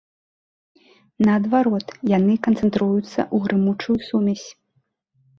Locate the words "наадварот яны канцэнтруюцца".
1.25-3.19